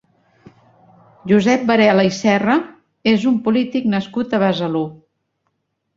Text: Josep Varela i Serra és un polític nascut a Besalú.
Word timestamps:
Josep 1.31 1.67
Varela 1.71 2.07
i 2.09 2.11
Serra 2.21 2.57
és 3.15 3.27
un 3.33 3.39
polític 3.49 3.89
nascut 3.97 4.35
a 4.39 4.45
Besalú. 4.45 4.83